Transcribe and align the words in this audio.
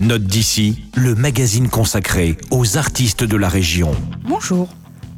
Note 0.00 0.24
d'ici, 0.24 0.82
le 0.94 1.14
magazine 1.14 1.68
consacré 1.68 2.38
aux 2.50 2.78
artistes 2.78 3.22
de 3.22 3.36
la 3.36 3.50
région. 3.50 3.90
Bonjour. 4.26 4.66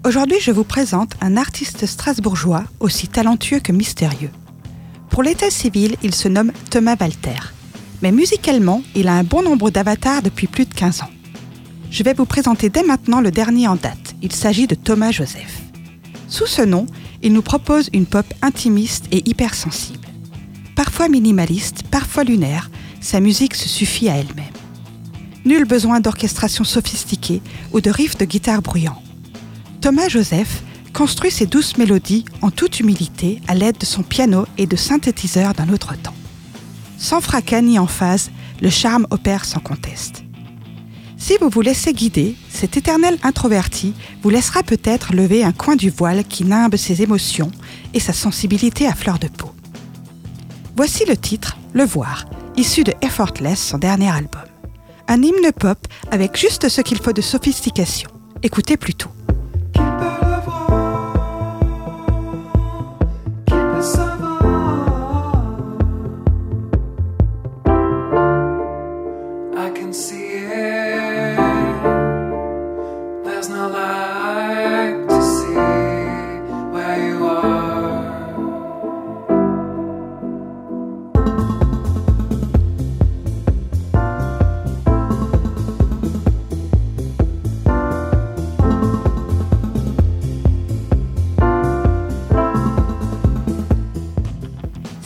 Aujourd'hui, 0.05 0.39
je 0.41 0.51
vous 0.51 0.65
présente 0.65 1.15
un 1.21 1.37
artiste 1.37 1.87
strasbourgeois 1.87 2.64
aussi 2.80 3.06
talentueux 3.06 3.60
que 3.60 3.71
mystérieux. 3.71 4.32
Pour 5.08 5.22
l'état 5.22 5.50
civil, 5.50 5.95
il 6.03 6.12
se 6.12 6.26
nomme 6.26 6.50
Thomas 6.68 6.96
Walter. 7.00 7.38
Mais 8.03 8.10
musicalement, 8.10 8.82
il 8.96 9.06
a 9.06 9.14
un 9.14 9.22
bon 9.22 9.45
nombre 9.45 9.71
d'avatars 9.71 10.21
depuis 10.21 10.49
plus 10.49 10.65
de 10.65 10.74
15 10.74 11.03
ans. 11.03 11.10
Je 11.92 12.03
vais 12.03 12.14
vous 12.14 12.26
présenter 12.26 12.69
dès 12.69 12.83
maintenant 12.83 13.21
le 13.21 13.30
dernier 13.30 13.69
en 13.69 13.76
date. 13.76 14.17
Il 14.21 14.33
s'agit 14.33 14.67
de 14.67 14.74
Thomas 14.74 15.12
Joseph. 15.12 15.60
Sous 16.27 16.48
ce 16.48 16.62
nom, 16.62 16.87
il 17.23 17.33
nous 17.33 17.42
propose 17.42 17.88
une 17.92 18.06
pop 18.06 18.27
intimiste 18.42 19.05
et 19.12 19.23
hypersensible. 19.30 20.09
Parfois 20.74 21.09
minimaliste, 21.09 21.84
parfois 21.84 22.24
lunaire, 22.24 22.69
sa 23.01 23.20
musique 23.20 23.55
se 23.55 23.69
suffit 23.69 24.09
à 24.09 24.16
elle-même. 24.16 24.62
Nul 25.45 25.65
besoin 25.65 26.01
d'orchestration 26.01 26.65
sophistiquée 26.65 27.43
ou 27.73 27.80
de 27.80 27.91
riffs 27.91 28.16
de 28.16 28.25
guitare 28.25 28.62
bruyants. 28.62 29.03
Thomas 29.80 30.09
Joseph 30.09 30.62
construit 30.93 31.30
ses 31.30 31.47
douces 31.47 31.77
mélodies 31.79 32.25
en 32.43 32.51
toute 32.51 32.79
humilité 32.79 33.41
à 33.49 33.55
l'aide 33.55 33.79
de 33.79 33.87
son 33.87 34.02
piano 34.02 34.47
et 34.59 34.66
de 34.66 34.77
synthétiseurs 34.77 35.55
d'un 35.55 35.69
autre 35.71 35.97
temps. 36.01 36.15
Sans 36.99 37.21
fracas 37.21 37.63
ni 37.63 37.79
emphase, 37.79 38.30
le 38.61 38.71
charme 38.71 39.07
opère 39.11 39.45
sans 39.45 39.59
conteste. 39.59 40.23
Si 41.16 41.35
vous 41.41 41.49
vous 41.49 41.61
laissez 41.61 41.93
guider, 41.93 42.37
cet 42.49 42.77
éternel 42.77 43.19
introverti 43.23 43.95
vous 44.23 44.30
laissera 44.30 44.63
peut-être 44.63 45.13
lever 45.13 45.45
un 45.45 45.52
coin 45.52 45.77
du 45.77 45.91
voile 45.91 46.24
qui 46.24 46.45
nimbe 46.45 46.77
ses 46.77 47.02
émotions 47.02 47.51
et 47.95 48.01
sa 48.01 48.13
sensibilité 48.13 48.87
à 48.87 48.95
fleur 48.95 49.19
de 49.19 49.29
peau. 49.29 49.52
Voici 50.77 51.05
le 51.07 51.16
titre, 51.16 51.57
Le 51.73 51.85
Voir, 51.85 52.27
issu 52.57 52.85
de 52.85 52.93
Effortless, 53.02 53.61
son 53.61 53.79
dernier 53.79 54.11
album. 54.11 54.52
Un 55.09 55.23
hymne 55.23 55.52
pop 55.59 55.79
avec 56.11 56.37
juste 56.37 56.69
ce 56.69 56.80
qu'il 56.80 56.98
faut 56.98 57.12
de 57.12 57.20
sophistication. 57.20 58.10
Écoutez 58.43 58.77
plutôt. 58.77 59.10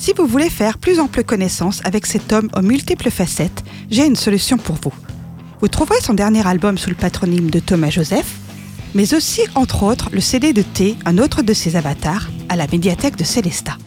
Si 0.06 0.12
vous 0.12 0.26
voulez 0.28 0.50
faire 0.50 0.78
plus 0.78 1.00
ample 1.00 1.24
connaissance 1.24 1.80
avec 1.82 2.06
cet 2.06 2.32
homme 2.32 2.48
aux 2.56 2.62
multiples 2.62 3.10
facettes, 3.10 3.64
j'ai 3.90 4.06
une 4.06 4.14
solution 4.14 4.56
pour 4.56 4.76
vous. 4.76 4.92
Vous 5.60 5.66
trouverez 5.66 6.00
son 6.00 6.14
dernier 6.14 6.46
album 6.46 6.78
sous 6.78 6.90
le 6.90 6.94
patronyme 6.94 7.50
de 7.50 7.58
Thomas 7.58 7.90
Joseph, 7.90 8.36
mais 8.94 9.14
aussi, 9.14 9.40
entre 9.56 9.82
autres, 9.82 10.08
le 10.12 10.20
CD 10.20 10.52
de 10.52 10.62
T, 10.62 10.94
un 11.06 11.18
autre 11.18 11.42
de 11.42 11.52
ses 11.52 11.74
avatars, 11.74 12.28
à 12.48 12.54
la 12.54 12.68
médiathèque 12.68 13.16
de 13.16 13.24
Célestat. 13.24 13.78